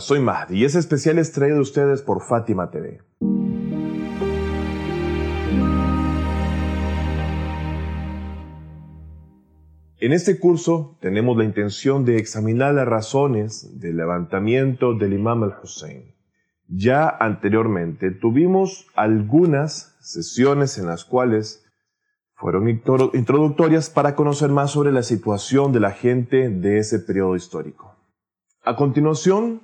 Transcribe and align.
Soy 0.00 0.20
Mahdi 0.20 0.58
y 0.58 0.64
este 0.64 0.78
especial 0.78 1.18
es 1.18 1.32
traído 1.32 1.58
a 1.58 1.62
ustedes 1.62 2.02
por 2.02 2.22
Fátima 2.22 2.70
TV. 2.70 3.00
En 10.00 10.12
este 10.12 10.38
curso 10.38 10.96
tenemos 11.00 11.36
la 11.36 11.44
intención 11.44 12.04
de 12.04 12.18
examinar 12.18 12.74
las 12.74 12.86
razones 12.86 13.80
del 13.80 13.96
levantamiento 13.96 14.94
del 14.94 15.12
Imam 15.12 15.42
al-Hussein. 15.42 16.14
Ya 16.68 17.08
anteriormente 17.08 18.10
tuvimos 18.12 18.86
algunas 18.94 19.96
sesiones 20.00 20.78
en 20.78 20.86
las 20.86 21.04
cuales 21.04 21.64
fueron 22.34 22.68
introductorias 22.68 23.90
para 23.90 24.14
conocer 24.14 24.50
más 24.50 24.70
sobre 24.70 24.92
la 24.92 25.02
situación 25.02 25.72
de 25.72 25.80
la 25.80 25.90
gente 25.90 26.48
de 26.48 26.78
ese 26.78 27.00
periodo 27.00 27.34
histórico. 27.34 27.96
A 28.62 28.76
continuación, 28.76 29.62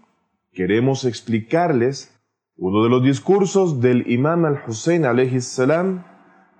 queremos 0.54 1.04
explicarles 1.04 2.10
uno 2.56 2.84
de 2.84 2.88
los 2.88 3.02
discursos 3.02 3.80
del 3.80 4.10
Imam 4.10 4.44
al-Hussein 4.44 5.04
salam 5.40 6.04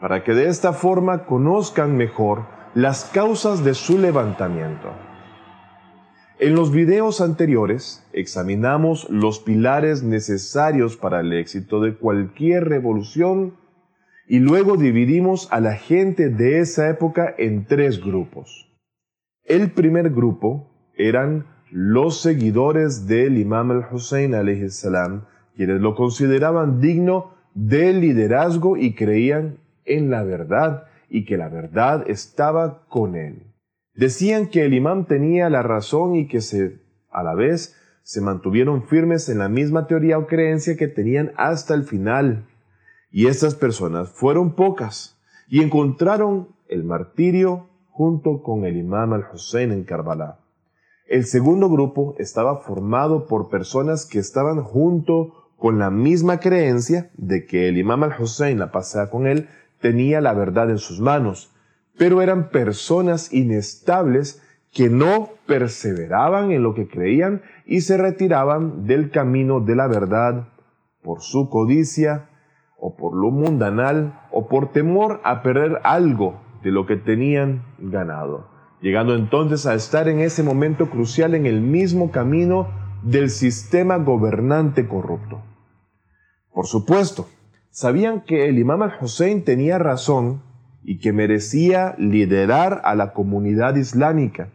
para 0.01 0.25
que 0.25 0.35
de 0.35 0.49
esta 0.49 0.73
forma 0.73 1.25
conozcan 1.25 1.97
mejor 1.97 2.47
las 2.75 3.05
causas 3.05 3.65
de 3.65 3.75
su 3.75 3.99
levantamiento. 3.99 4.93
En 6.41 6.57
los 6.57 6.73
videos 6.73 7.21
anteriores 7.21 8.05
examinamos 8.13 9.09
los 9.09 9.39
pilares 9.39 10.03
necesarios 10.03 10.97
para 10.97 11.21
el 11.21 11.33
éxito 11.33 11.81
de 11.81 11.97
cualquier 11.97 12.69
revolución 12.69 13.57
y 14.27 14.41
luego 14.41 14.77
dividimos 14.77 15.47
a 15.53 15.61
la 15.61 15.77
gente 15.77 16.31
de 16.31 16.59
esa 16.59 16.91
época 16.91 17.33
en 17.39 17.67
tres 17.67 18.03
grupos. 18.03 18.69
El 19.45 19.71
primer 19.71 20.11
grupo 20.11 20.91
eran 20.97 21.54
los 21.71 22.21
seguidores 22.21 23.07
del 23.07 23.39
Imam 23.39 23.71
al-Hussein 23.71 24.35
salam, 24.71 25.25
quienes 25.57 25.81
lo 25.81 25.95
consideraban 25.95 26.81
digno 26.81 27.35
del 27.55 28.01
liderazgo 28.01 28.77
y 28.77 28.95
creían 28.95 29.59
en 29.85 30.11
la 30.11 30.25
verdad 30.25 30.85
y 31.09 31.25
que 31.25 31.37
la 31.37 31.49
verdad 31.49 32.05
estaba 32.09 32.87
con 32.89 33.15
él. 33.15 33.55
Decían 33.95 34.49
que 34.49 34.65
el 34.65 34.75
imam 34.75 35.07
tenía 35.07 35.49
la 35.49 35.63
razón 35.63 36.17
y 36.17 36.27
que 36.27 36.41
se, 36.41 36.81
a 37.11 37.23
la 37.23 37.35
vez 37.35 37.77
se 38.03 38.21
mantuvieron 38.21 38.83
firmes 38.83 39.29
en 39.29 39.39
la 39.39 39.49
misma 39.49 39.87
teoría 39.87 40.19
o 40.19 40.27
creencia 40.27 40.77
que 40.77 40.89
tenían 40.89 41.33
hasta 41.37 41.75
el 41.75 41.85
final. 41.85 42.47
Y 43.13 43.29
estas 43.29 43.55
personas 43.55 44.11
fueron 44.11 44.57
pocas 44.57 45.17
y 45.49 45.63
encontraron 45.63 46.49
el 46.69 46.83
martirio 46.83 47.69
junto 47.91 48.43
con 48.43 48.65
el 48.65 48.77
imam 48.77 49.13
al-Hussein 49.13 49.71
en 49.71 49.85
Karbala. 49.85 50.44
El 51.15 51.27
segundo 51.27 51.69
grupo 51.69 52.17
estaba 52.19 52.57
formado 52.57 53.29
por 53.29 53.49
personas 53.49 54.05
que 54.05 54.19
estaban 54.19 54.65
junto 54.65 55.53
con 55.57 55.79
la 55.79 55.89
misma 55.89 56.41
creencia 56.41 57.13
de 57.17 57.47
que 57.47 57.69
el 57.69 57.79
imam 57.79 58.03
al-Hussein, 58.03 58.59
la 58.59 58.73
pasea 58.73 59.11
con 59.11 59.29
él, 59.29 59.49
tenía 59.81 60.21
la 60.21 60.35
verdad 60.35 60.71
en 60.71 60.79
sus 60.79 60.99
manos, 60.99 61.55
pero 61.97 62.21
eran 62.21 62.51
personas 62.51 63.33
inestables 63.33 64.43
que 64.73 64.89
no 64.91 65.29
perseveraban 65.47 66.51
en 66.51 66.65
lo 66.65 66.75
que 66.75 66.89
creían 66.89 67.43
y 67.65 67.83
se 67.83 67.97
retiraban 67.97 68.85
del 68.85 69.13
camino 69.13 69.61
de 69.61 69.77
la 69.77 69.87
verdad 69.87 70.49
por 71.01 71.21
su 71.21 71.49
codicia 71.49 72.29
o 72.77 72.97
por 72.97 73.15
lo 73.15 73.31
mundanal 73.31 74.21
o 74.33 74.49
por 74.49 74.73
temor 74.73 75.21
a 75.23 75.45
perder 75.45 75.79
algo 75.85 76.41
de 76.65 76.73
lo 76.73 76.87
que 76.87 76.97
tenían 76.97 77.63
ganado, 77.79 78.49
llegando 78.85 79.15
entonces 79.15 79.65
a 79.65 79.73
estar 79.73 80.09
en 80.09 80.21
ese 80.21 80.43
momento 80.43 80.91
crucial 80.91 81.35
en 81.35 81.47
el 81.47 81.63
mismo 81.63 82.11
camino 82.11 82.69
del 83.03 83.31
sistema 83.31 83.97
gobernante 83.97 84.87
corrupto. 84.87 85.43
Por 86.53 86.67
supuesto, 86.67 87.27
sabían 87.71 88.21
que 88.21 88.47
el 88.47 88.59
imam 88.59 88.83
al-Hussein 88.83 89.43
tenía 89.43 89.79
razón 89.79 90.43
y 90.83 90.99
que 90.99 91.15
merecía 91.15 91.95
liderar 91.97 92.83
a 92.85 92.95
la 92.95 93.15
comunidad 93.15 93.75
islámica 93.77 94.51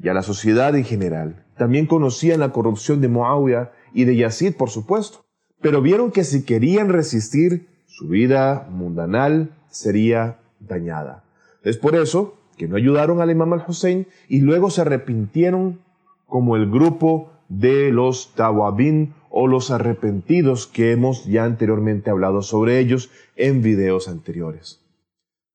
y 0.00 0.08
a 0.08 0.14
la 0.14 0.22
sociedad 0.22 0.74
en 0.74 0.84
general. 0.84 1.44
También 1.58 1.84
conocían 1.84 2.40
la 2.40 2.52
corrupción 2.52 3.02
de 3.02 3.08
Muawiyah 3.08 3.70
y 3.92 4.06
de 4.06 4.16
Yazid, 4.16 4.54
por 4.54 4.70
supuesto, 4.70 5.26
pero 5.60 5.82
vieron 5.82 6.10
que 6.10 6.24
si 6.24 6.46
querían 6.46 6.88
resistir, 6.88 7.68
su 7.84 8.08
vida 8.08 8.66
mundanal 8.70 9.50
sería 9.68 10.38
dañada. 10.58 11.24
Es 11.62 11.76
por 11.76 11.94
eso 11.94 12.38
que 12.62 12.68
no 12.68 12.76
ayudaron 12.76 13.20
al 13.20 13.28
imam 13.28 13.54
al-Hussein 13.54 14.06
y 14.28 14.38
luego 14.38 14.70
se 14.70 14.82
arrepintieron 14.82 15.80
como 16.28 16.54
el 16.54 16.70
grupo 16.70 17.32
de 17.48 17.90
los 17.90 18.34
Tawabin 18.36 19.14
o 19.30 19.48
los 19.48 19.72
arrepentidos 19.72 20.68
que 20.68 20.92
hemos 20.92 21.24
ya 21.24 21.42
anteriormente 21.42 22.08
hablado 22.10 22.40
sobre 22.40 22.78
ellos 22.78 23.10
en 23.34 23.62
videos 23.62 24.06
anteriores. 24.06 24.80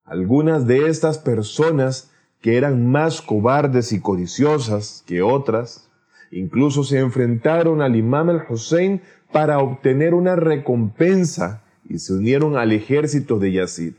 Algunas 0.04 0.68
de 0.68 0.90
estas 0.90 1.18
personas 1.18 2.12
que 2.42 2.58
eran 2.58 2.92
más 2.92 3.22
cobardes 3.22 3.94
y 3.94 4.02
codiciosas 4.02 5.06
que 5.08 5.22
otras, 5.22 5.90
incluso 6.30 6.84
se 6.84 7.00
enfrentaron 7.00 7.82
al 7.82 7.96
imam 7.96 8.32
al-Hussein 8.32 9.02
para 9.32 9.60
obtener 9.60 10.14
una 10.14 10.36
recompensa 10.36 11.64
y 11.88 12.00
se 12.00 12.12
unieron 12.12 12.58
al 12.58 12.74
ejército 12.74 13.40
de 13.40 13.54
Yazid. 13.54 13.94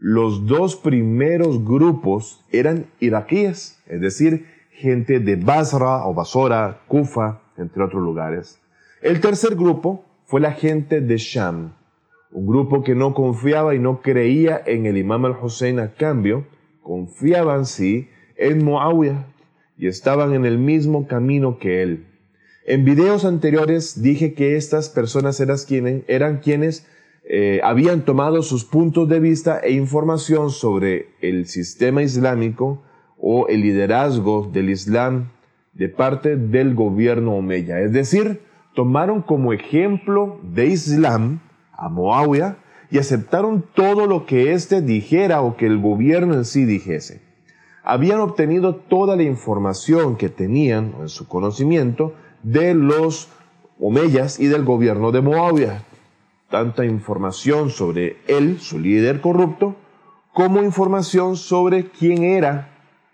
Los 0.00 0.46
dos 0.46 0.76
primeros 0.76 1.64
grupos 1.64 2.44
eran 2.52 2.86
iraquíes, 3.00 3.82
es 3.86 4.00
decir, 4.00 4.46
gente 4.70 5.18
de 5.18 5.34
Basra 5.34 6.06
o 6.06 6.14
Basora, 6.14 6.82
Kufa, 6.86 7.40
entre 7.56 7.82
otros 7.82 8.02
lugares. 8.02 8.60
El 9.02 9.20
tercer 9.20 9.56
grupo 9.56 10.04
fue 10.24 10.40
la 10.40 10.52
gente 10.52 11.00
de 11.00 11.16
Sham, 11.16 11.72
un 12.30 12.46
grupo 12.46 12.84
que 12.84 12.94
no 12.94 13.14
confiaba 13.14 13.74
y 13.74 13.78
no 13.78 14.00
creía 14.00 14.60
en 14.64 14.86
el 14.86 14.98
imam 14.98 15.24
al-Hussein 15.24 15.80
a 15.80 15.94
cambio, 15.94 16.46
confiaban 16.82 17.66
sí 17.66 18.08
en 18.36 18.64
Muawiyah 18.64 19.26
y 19.76 19.88
estaban 19.88 20.34
en 20.34 20.44
el 20.44 20.58
mismo 20.58 21.08
camino 21.08 21.58
que 21.58 21.82
él. 21.82 22.06
En 22.66 22.84
videos 22.84 23.24
anteriores 23.24 24.02
dije 24.02 24.34
que 24.34 24.56
estas 24.56 24.90
personas 24.90 25.40
eran 25.40 25.56
quienes, 25.66 26.04
eran 26.06 26.38
quienes 26.38 26.86
eh, 27.30 27.60
habían 27.62 28.06
tomado 28.06 28.42
sus 28.42 28.64
puntos 28.64 29.06
de 29.06 29.20
vista 29.20 29.60
e 29.60 29.72
información 29.72 30.48
sobre 30.48 31.10
el 31.20 31.46
sistema 31.46 32.02
islámico 32.02 32.80
o 33.18 33.48
el 33.48 33.60
liderazgo 33.60 34.48
del 34.50 34.70
Islam 34.70 35.28
de 35.74 35.90
parte 35.90 36.36
del 36.36 36.74
gobierno 36.74 37.34
Omeya. 37.34 37.80
Es 37.80 37.92
decir, 37.92 38.40
tomaron 38.74 39.20
como 39.20 39.52
ejemplo 39.52 40.40
de 40.42 40.68
Islam 40.68 41.40
a 41.72 41.90
Moawia 41.90 42.56
y 42.90 42.96
aceptaron 42.96 43.62
todo 43.74 44.06
lo 44.06 44.24
que 44.24 44.54
éste 44.54 44.80
dijera 44.80 45.42
o 45.42 45.58
que 45.58 45.66
el 45.66 45.82
gobierno 45.82 46.32
en 46.32 46.46
sí 46.46 46.64
dijese. 46.64 47.20
Habían 47.84 48.20
obtenido 48.20 48.76
toda 48.76 49.16
la 49.16 49.24
información 49.24 50.16
que 50.16 50.30
tenían 50.30 50.94
en 50.98 51.10
su 51.10 51.28
conocimiento 51.28 52.14
de 52.42 52.72
los 52.72 53.28
Omeyas 53.78 54.40
y 54.40 54.46
del 54.46 54.64
gobierno 54.64 55.12
de 55.12 55.20
Moawia. 55.20 55.84
Tanta 56.50 56.86
información 56.86 57.68
sobre 57.68 58.16
él, 58.26 58.58
su 58.58 58.78
líder 58.78 59.20
corrupto, 59.20 59.76
como 60.32 60.62
información 60.62 61.36
sobre 61.36 61.90
quién 61.90 62.24
era 62.24 62.70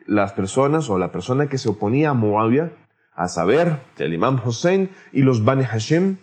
las 0.07 0.33
personas 0.33 0.89
o 0.89 0.99
la 0.99 1.11
persona 1.11 1.49
que 1.49 1.59
se 1.59 1.69
oponía 1.69 2.11
a 2.11 2.15
Moawia 2.15 2.73
a 3.13 3.27
saber, 3.27 3.81
el 3.99 4.15
imam 4.15 4.41
Hussein 4.45 4.91
y 5.13 5.23
los 5.23 5.45
Bani 5.45 5.65
Hashem. 5.65 6.19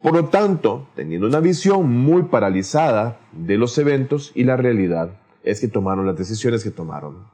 Por 0.00 0.14
lo 0.14 0.26
tanto, 0.26 0.88
teniendo 0.94 1.26
una 1.26 1.40
visión 1.40 1.90
muy 1.90 2.22
paralizada 2.22 3.18
de 3.32 3.58
los 3.58 3.76
eventos 3.76 4.32
y 4.34 4.44
la 4.44 4.56
realidad, 4.56 5.10
es 5.42 5.60
que 5.60 5.68
tomaron 5.68 6.06
las 6.06 6.16
decisiones 6.16 6.64
que 6.64 6.70
tomaron. 6.70 7.26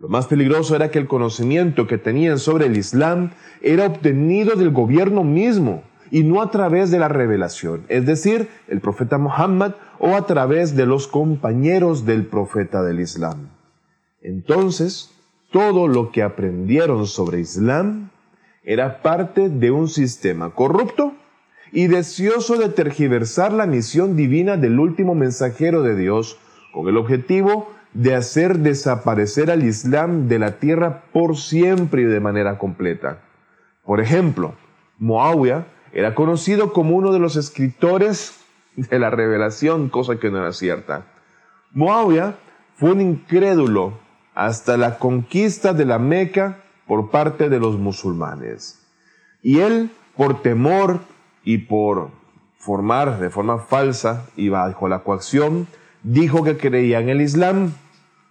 Lo 0.00 0.08
más 0.08 0.26
peligroso 0.26 0.74
era 0.74 0.90
que 0.90 0.98
el 0.98 1.06
conocimiento 1.06 1.86
que 1.86 1.98
tenían 1.98 2.40
sobre 2.40 2.66
el 2.66 2.76
Islam 2.76 3.30
era 3.62 3.86
obtenido 3.86 4.56
del 4.56 4.70
gobierno 4.70 5.22
mismo 5.22 5.84
y 6.10 6.22
no 6.22 6.42
a 6.42 6.50
través 6.50 6.90
de 6.90 6.98
la 6.98 7.08
revelación, 7.08 7.84
es 7.88 8.06
decir, 8.06 8.48
el 8.68 8.80
profeta 8.80 9.18
Muhammad 9.18 9.74
o 9.98 10.14
a 10.14 10.26
través 10.26 10.76
de 10.76 10.86
los 10.86 11.08
compañeros 11.08 12.06
del 12.06 12.26
profeta 12.26 12.82
del 12.82 13.00
Islam. 13.00 13.50
Entonces, 14.22 15.10
todo 15.50 15.88
lo 15.88 16.10
que 16.10 16.22
aprendieron 16.22 17.06
sobre 17.06 17.40
Islam 17.40 18.10
era 18.64 19.02
parte 19.02 19.48
de 19.48 19.70
un 19.70 19.88
sistema 19.88 20.50
corrupto 20.50 21.14
y 21.72 21.86
deseoso 21.86 22.56
de 22.56 22.68
tergiversar 22.68 23.52
la 23.52 23.66
misión 23.66 24.16
divina 24.16 24.56
del 24.56 24.78
último 24.78 25.14
mensajero 25.14 25.82
de 25.82 25.96
Dios 25.96 26.38
con 26.72 26.88
el 26.88 26.96
objetivo 26.96 27.70
de 27.94 28.14
hacer 28.14 28.58
desaparecer 28.58 29.50
al 29.50 29.64
Islam 29.64 30.28
de 30.28 30.38
la 30.38 30.58
tierra 30.58 31.04
por 31.12 31.36
siempre 31.36 32.02
y 32.02 32.04
de 32.04 32.20
manera 32.20 32.58
completa. 32.58 33.22
Por 33.84 34.00
ejemplo, 34.00 34.54
Muawiyah 34.98 35.66
era 35.92 36.14
conocido 36.14 36.72
como 36.72 36.96
uno 36.96 37.12
de 37.12 37.18
los 37.18 37.36
escritores 37.36 38.40
de 38.76 38.98
la 38.98 39.10
revelación, 39.10 39.88
cosa 39.88 40.18
que 40.18 40.30
no 40.30 40.38
era 40.38 40.52
cierta. 40.52 41.06
Muawiyah 41.72 42.36
fue 42.76 42.92
un 42.92 43.00
incrédulo 43.00 43.98
hasta 44.34 44.76
la 44.76 44.98
conquista 44.98 45.72
de 45.72 45.84
la 45.84 45.98
Meca 45.98 46.62
por 46.86 47.10
parte 47.10 47.48
de 47.48 47.58
los 47.58 47.78
musulmanes. 47.78 48.86
Y 49.42 49.60
él 49.60 49.90
por 50.16 50.42
temor 50.42 51.00
y 51.44 51.58
por 51.58 52.10
formar 52.56 53.18
de 53.20 53.30
forma 53.30 53.58
falsa 53.58 54.26
y 54.36 54.48
bajo 54.48 54.88
la 54.88 55.00
coacción, 55.00 55.66
dijo 56.02 56.44
que 56.44 56.56
creía 56.56 57.00
en 57.00 57.08
el 57.08 57.20
Islam. 57.20 57.72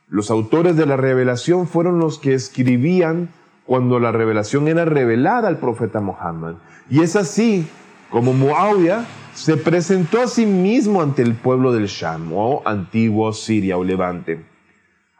Los 0.09 0.31
autores 0.31 0.75
de 0.75 0.85
la 0.85 0.97
revelación 0.97 1.67
fueron 1.67 1.99
los 1.99 2.19
que 2.19 2.33
escribían 2.33 3.29
cuando 3.67 3.99
la 3.99 4.11
revelación 4.11 4.67
era 4.67 4.85
revelada 4.85 5.47
al 5.47 5.59
profeta 5.59 5.99
Muhammad. 5.99 6.55
Y 6.89 7.01
es 7.01 7.15
así 7.15 7.67
como 8.09 8.33
Muawiyah 8.33 9.05
se 9.33 9.57
presentó 9.57 10.21
a 10.21 10.27
sí 10.27 10.47
mismo 10.47 11.01
ante 11.01 11.21
el 11.21 11.35
pueblo 11.35 11.71
del 11.71 11.85
Sham, 11.85 12.31
o 12.33 12.63
antiguo 12.65 13.33
Siria 13.33 13.77
o 13.77 13.83
Levante. 13.83 14.43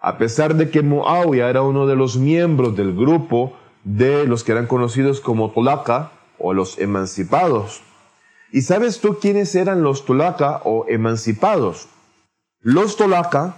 A 0.02 0.18
pesar 0.18 0.56
de 0.56 0.72
que 0.72 0.82
Muawiyah 0.82 1.50
era 1.50 1.62
uno 1.62 1.86
de 1.86 1.96
los 1.96 2.18
miembros 2.18 2.76
del 2.76 2.96
grupo 2.96 3.54
de 3.84 4.26
los 4.26 4.44
que 4.44 4.54
eran 4.54 4.66
conocidos 4.66 5.20
como 5.20 5.52
Tolaka 5.52 6.12
o 6.40 6.54
los 6.54 6.80
emancipados. 6.80 7.84
¿Y 8.52 8.62
sabes 8.62 9.02
tú 9.02 9.18
quiénes 9.20 9.54
eran 9.56 9.84
los 9.84 10.06
Tolaka 10.06 10.62
o 10.64 10.86
emancipados? 10.88 11.90
Los 12.62 12.96
Tolaka 12.96 13.58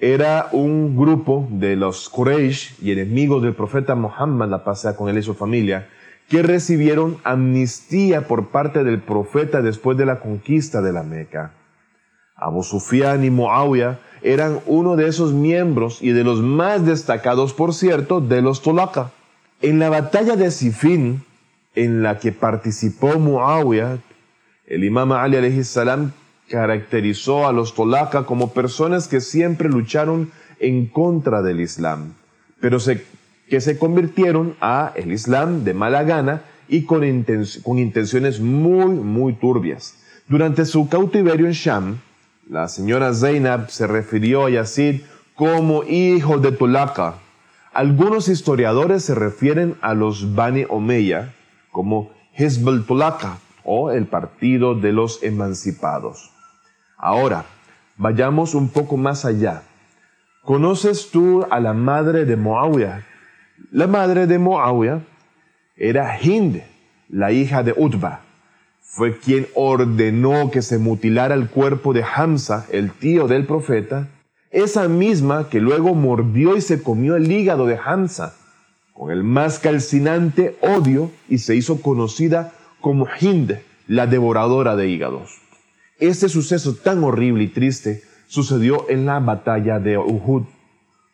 era 0.00 0.48
un 0.52 0.96
grupo 0.96 1.46
de 1.50 1.76
los 1.76 2.08
Quraysh 2.08 2.76
y 2.80 2.90
enemigos 2.90 3.42
del 3.42 3.54
profeta 3.54 3.94
Muhammad, 3.94 4.48
la 4.48 4.64
paz 4.64 4.86
con 4.96 5.10
él 5.10 5.18
y 5.18 5.22
su 5.22 5.34
familia, 5.34 5.88
que 6.30 6.42
recibieron 6.42 7.18
amnistía 7.22 8.26
por 8.26 8.48
parte 8.48 8.82
del 8.82 9.00
profeta 9.00 9.60
después 9.60 9.98
de 9.98 10.06
la 10.06 10.20
conquista 10.20 10.80
de 10.80 10.94
la 10.94 11.02
Meca. 11.02 11.52
Abu 12.34 12.62
Sufyan 12.62 13.22
y 13.24 13.30
Muawiyah 13.30 13.98
eran 14.22 14.60
uno 14.66 14.96
de 14.96 15.06
esos 15.06 15.34
miembros 15.34 16.00
y 16.00 16.12
de 16.12 16.24
los 16.24 16.40
más 16.40 16.86
destacados, 16.86 17.52
por 17.52 17.74
cierto, 17.74 18.22
de 18.22 18.40
los 18.40 18.62
Tolaka. 18.62 19.10
En 19.60 19.78
la 19.78 19.90
batalla 19.90 20.36
de 20.36 20.50
Sifin, 20.50 21.22
en 21.74 22.02
la 22.02 22.18
que 22.18 22.32
participó 22.32 23.18
Muawiyah, 23.18 23.98
el 24.66 24.84
imam 24.84 25.12
Ali 25.12 25.62
salam 25.64 26.12
caracterizó 26.50 27.46
a 27.46 27.52
los 27.52 27.74
Tolaka 27.74 28.24
como 28.24 28.52
personas 28.52 29.06
que 29.06 29.20
siempre 29.20 29.68
lucharon 29.68 30.32
en 30.58 30.86
contra 30.86 31.42
del 31.42 31.60
Islam, 31.60 32.14
pero 32.60 32.78
que 33.48 33.60
se 33.60 33.78
convirtieron 33.78 34.56
a 34.60 34.92
el 34.96 35.12
Islam 35.12 35.62
de 35.62 35.74
mala 35.74 36.02
gana 36.02 36.42
y 36.68 36.82
con, 36.82 37.04
intenciones 37.04 38.40
muy, 38.40 38.94
muy 38.94 39.32
turbias. 39.34 39.94
Durante 40.28 40.64
su 40.66 40.88
cautiverio 40.88 41.46
en 41.46 41.52
Sham, 41.52 41.98
la 42.48 42.68
señora 42.68 43.14
Zainab 43.14 43.70
se 43.70 43.86
refirió 43.86 44.46
a 44.46 44.50
Yazid 44.50 45.02
como 45.34 45.84
hijo 45.84 46.38
de 46.38 46.50
Tulaka. 46.50 47.14
Algunos 47.72 48.28
historiadores 48.28 49.04
se 49.04 49.14
refieren 49.14 49.76
a 49.80 49.94
los 49.94 50.34
Bani 50.34 50.64
Omeya 50.68 51.32
como 51.70 52.10
Hezbollah 52.34 52.86
Tulaka 52.86 53.38
o 53.64 53.92
el 53.92 54.06
partido 54.06 54.74
de 54.74 54.92
los 54.92 55.22
emancipados. 55.22 56.32
Ahora, 57.02 57.46
vayamos 57.96 58.54
un 58.54 58.68
poco 58.68 58.98
más 58.98 59.24
allá. 59.24 59.62
¿Conoces 60.42 61.10
tú 61.10 61.46
a 61.50 61.58
la 61.58 61.72
madre 61.72 62.26
de 62.26 62.36
Muawiyah, 62.36 63.06
la 63.72 63.86
madre 63.86 64.26
de 64.26 64.38
Muawiyah 64.38 65.00
era 65.76 66.20
Hind, 66.20 66.62
la 67.08 67.32
hija 67.32 67.62
de 67.62 67.72
Utba. 67.74 68.20
Fue 68.82 69.18
quien 69.18 69.46
ordenó 69.54 70.50
que 70.50 70.60
se 70.60 70.78
mutilara 70.78 71.34
el 71.34 71.48
cuerpo 71.48 71.92
de 71.94 72.04
Hamza, 72.04 72.66
el 72.70 72.90
tío 72.90 73.28
del 73.28 73.46
profeta, 73.46 74.08
esa 74.50 74.88
misma 74.88 75.48
que 75.48 75.60
luego 75.60 75.94
mordió 75.94 76.56
y 76.56 76.60
se 76.60 76.82
comió 76.82 77.16
el 77.16 77.30
hígado 77.30 77.66
de 77.66 77.78
Hamza 77.82 78.34
con 78.92 79.10
el 79.10 79.24
más 79.24 79.58
calcinante 79.58 80.58
odio 80.60 81.10
y 81.28 81.38
se 81.38 81.54
hizo 81.54 81.80
conocida 81.80 82.52
como 82.82 83.06
Hind, 83.20 83.58
la 83.86 84.06
devoradora 84.06 84.76
de 84.76 84.88
hígados. 84.88 85.40
Este 86.00 86.28
suceso 86.28 86.74
tan 86.74 87.04
horrible 87.04 87.44
y 87.44 87.48
triste 87.48 88.02
sucedió 88.26 88.88
en 88.88 89.06
la 89.06 89.20
batalla 89.20 89.78
de 89.78 89.98
Uhud 89.98 90.44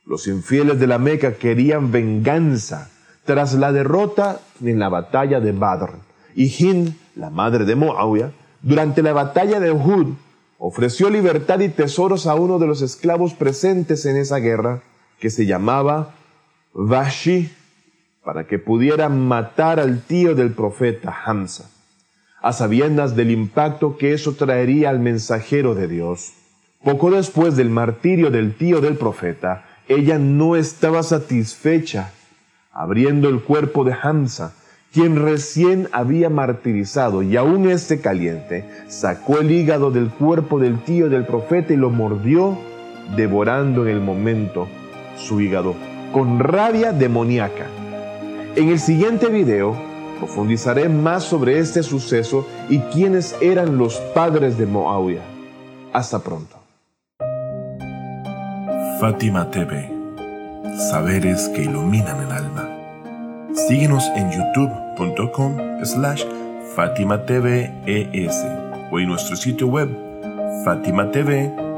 los 0.07 0.29
infieles 0.29 0.79
de 0.79 0.87
la 0.87 0.99
Meca 0.99 1.35
querían 1.35 1.91
venganza 1.91 2.91
tras 3.25 3.55
la 3.55 3.73
derrota 3.73 4.41
en 4.63 4.79
la 4.79 4.89
batalla 4.89 5.41
de 5.41 5.51
Badr. 5.51 5.95
Y 6.37 6.45
Hind, 6.47 6.95
la 7.17 7.29
madre 7.29 7.65
de 7.65 7.75
Muawiyah, 7.75 8.31
durante 8.63 9.03
la 9.03 9.13
batalla 9.13 9.59
de 9.59 9.73
Uhud, 9.73 10.15
ofreció 10.59 11.11
libertad 11.11 11.59
y 11.59 11.71
tesoros 11.71 12.29
a 12.29 12.37
uno 12.37 12.61
de 12.61 12.69
los 12.69 12.83
esclavos 12.83 13.35
presentes 13.35 14.07
en 14.07 14.17
esa 14.17 14.37
guerra, 14.37 14.83
que 15.19 15.29
se 15.29 15.45
llamaba 15.45 16.15
Vashi, 16.73 17.51
para 18.25 18.47
que 18.47 18.61
pudiera 18.61 19.09
matar 19.09 19.81
al 19.81 20.03
tío 20.03 20.37
del 20.37 20.53
profeta 20.53 21.17
Hamza, 21.25 21.69
a 22.43 22.53
sabiendas 22.53 23.17
del 23.17 23.31
impacto 23.31 23.97
que 23.97 24.13
eso 24.13 24.35
traería 24.35 24.91
al 24.91 25.01
mensajero 25.01 25.75
de 25.75 25.89
Dios. 25.89 26.33
Poco 26.85 27.11
después 27.11 27.57
del 27.57 27.71
martirio 27.71 28.31
del 28.31 28.55
tío 28.55 28.81
del 28.81 28.97
profeta, 28.97 29.65
ella 29.89 30.19
no 30.19 30.57
estaba 30.57 31.03
satisfecha 31.03 32.13
abriendo 32.77 33.31
el 33.31 33.41
cuerpo 33.41 33.85
de 33.85 33.95
Hamza, 34.01 34.53
quien 34.93 35.17
recién 35.17 35.89
había 35.93 36.29
martirizado 36.29 37.23
y 37.23 37.37
aún 37.37 37.71
este 37.71 38.01
caliente, 38.01 38.69
sacó 38.87 39.41
el 39.41 39.51
hígado 39.51 39.91
del 39.91 40.11
cuerpo 40.11 40.59
del 40.59 40.79
tío 40.81 41.09
del 41.09 41.25
profeta 41.25 41.73
y 41.73 41.77
lo 41.77 41.91
mordió, 41.91 42.59
devorando 43.17 43.87
en 43.87 43.95
el 43.95 44.01
momento 44.01 44.69
su 45.17 45.41
hígado, 45.41 45.75
con 46.13 46.39
rabia 46.39 46.93
demoníaca. 46.93 47.67
En 48.57 48.69
el 48.69 48.79
siguiente 48.79 49.29
video 49.29 49.75
profundizaré 50.19 50.89
más 50.89 51.25
sobre 51.25 51.59
este 51.59 51.83
suceso 51.83 52.47
y 52.69 52.79
quiénes 52.79 53.35
eran 53.41 53.79
los 53.79 53.97
padres 54.15 54.59
de 54.59 54.67
Moabia. 54.67 55.23
Hasta 55.93 56.19
pronto. 56.19 56.57
Fátima 59.01 59.51
TV, 59.51 59.91
saberes 60.91 61.49
que 61.51 61.63
iluminan 61.63 62.23
el 62.23 62.33
alma. 62.33 62.71
Síguenos 63.69 64.05
en 64.17 64.31
youtube.com 64.31 65.85
slash 65.85 66.25
Fátima 66.75 67.25
o 68.91 68.99
en 68.99 69.09
nuestro 69.09 69.37
sitio 69.37 69.67
web 69.69 69.89
fatimatv.es. 70.65 71.77